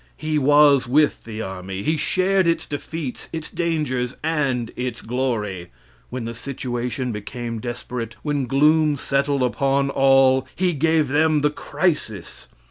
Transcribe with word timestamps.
He 0.17 0.39
was 0.39 0.87
with 0.87 1.25
the 1.25 1.43
army. 1.43 1.83
He 1.83 1.95
shared 1.95 2.47
its 2.47 2.65
defeats, 2.65 3.29
its 3.31 3.51
dangers, 3.51 4.15
and 4.23 4.71
its 4.75 4.99
glory. 4.99 5.67
When 6.09 6.25
the 6.25 6.33
situation 6.33 7.11
became 7.11 7.59
desperate, 7.59 8.15
when 8.23 8.47
gloom 8.47 8.97
settled 8.97 9.43
upon 9.43 9.91
all, 9.91 10.47
he 10.55 10.73
gave 10.73 11.09
them 11.09 11.41
the 11.41 11.51
"Crisis." 11.51 12.47